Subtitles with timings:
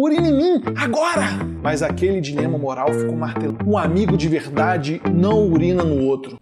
[0.00, 1.44] urina em mim, agora!
[1.62, 3.68] Mas aquele dilema moral ficou martelando.
[3.68, 6.38] Um amigo de verdade não urina no outro.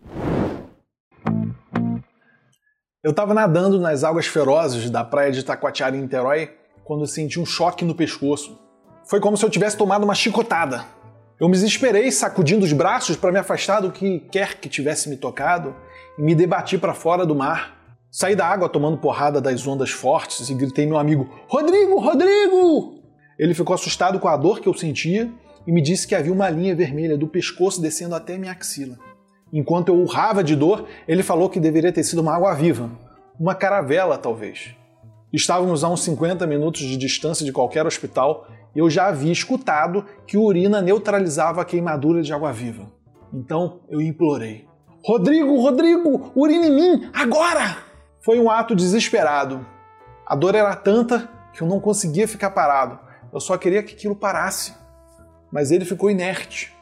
[3.03, 6.51] Eu estava nadando nas águas ferozes da praia de Taquatiara em Niterói
[6.85, 8.59] quando senti um choque no pescoço.
[9.09, 10.85] Foi como se eu tivesse tomado uma chicotada.
[11.41, 15.17] Eu me desesperei, sacudindo os braços para me afastar do que quer que tivesse me
[15.17, 15.75] tocado
[16.19, 17.77] e me debati para fora do mar.
[18.11, 22.98] Saí da água tomando porrada das ondas fortes e gritei meu amigo: Rodrigo, Rodrigo!
[23.39, 25.31] Ele ficou assustado com a dor que eu sentia
[25.67, 28.99] e me disse que havia uma linha vermelha do pescoço descendo até minha axila.
[29.53, 32.91] Enquanto eu urrava de dor, ele falou que deveria ter sido uma água viva,
[33.39, 34.75] uma caravela talvez.
[35.33, 40.05] Estávamos a uns 50 minutos de distância de qualquer hospital e eu já havia escutado
[40.27, 42.91] que urina neutralizava a queimadura de água viva.
[43.33, 44.67] Então eu implorei:
[45.05, 47.79] Rodrigo, Rodrigo, urina em mim, agora!
[48.21, 49.65] Foi um ato desesperado.
[50.27, 52.99] A dor era tanta que eu não conseguia ficar parado.
[53.33, 54.75] Eu só queria que aquilo parasse.
[55.53, 56.73] Mas ele ficou inerte.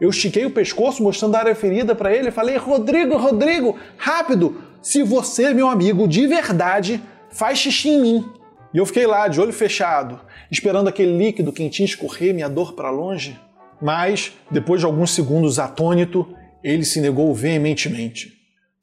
[0.00, 4.62] Eu estiquei o pescoço mostrando a área ferida para ele e falei: Rodrigo, Rodrigo, rápido!
[4.80, 8.32] Se você, meu amigo, de verdade, faz xixi em mim.
[8.72, 12.90] E eu fiquei lá, de olho fechado, esperando aquele líquido quentinho escorrer minha dor para
[12.90, 13.38] longe.
[13.80, 16.28] Mas, depois de alguns segundos atônito,
[16.62, 18.32] ele se negou veementemente.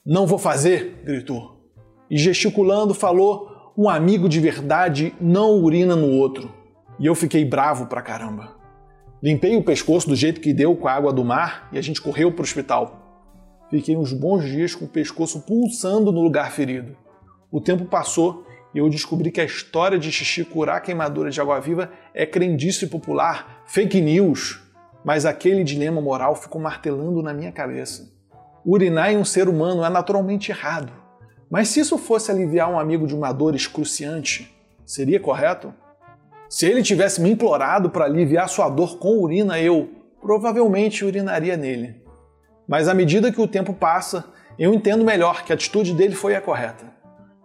[0.05, 1.55] Não vou fazer, gritou.
[2.09, 6.51] E gesticulando, falou: um amigo de verdade não urina no outro.
[6.99, 8.55] E eu fiquei bravo pra caramba.
[9.21, 12.01] Limpei o pescoço do jeito que deu com a água do mar e a gente
[12.01, 13.05] correu para o hospital.
[13.69, 16.95] Fiquei uns bons dias com o pescoço pulsando no lugar ferido.
[17.51, 21.91] O tempo passou e eu descobri que a história de xixi curar queimadura de água-viva
[22.13, 24.61] é crendice popular, fake news.
[25.03, 28.13] Mas aquele dilema moral ficou martelando na minha cabeça.
[28.65, 30.91] Urinar em um ser humano é naturalmente errado.
[31.49, 34.53] Mas se isso fosse aliviar um amigo de uma dor excruciante,
[34.85, 35.73] seria correto?
[36.49, 39.89] Se ele tivesse me implorado para aliviar sua dor com urina, eu
[40.21, 42.01] provavelmente urinaria nele.
[42.67, 44.25] Mas à medida que o tempo passa,
[44.57, 46.85] eu entendo melhor que a atitude dele foi a correta.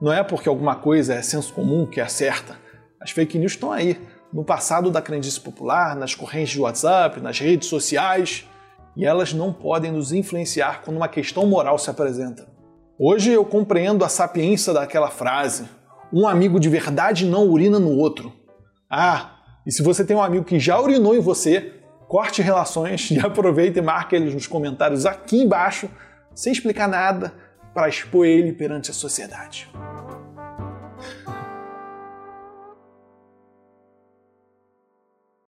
[0.01, 2.57] Não é porque alguma coisa é senso comum que é certa.
[3.01, 4.01] As fake news estão aí,
[4.33, 8.47] no passado da crendice popular, nas correntes de WhatsApp, nas redes sociais,
[8.97, 12.49] e elas não podem nos influenciar quando uma questão moral se apresenta.
[12.99, 15.65] Hoje eu compreendo a sapiência daquela frase:
[16.13, 18.33] um amigo de verdade não urina no outro.
[18.91, 21.75] Ah, e se você tem um amigo que já urinou em você,
[22.09, 25.89] corte relações e aproveita e marque eles nos comentários aqui embaixo,
[26.35, 27.33] sem explicar nada,
[27.73, 29.71] para expor ele perante a sociedade.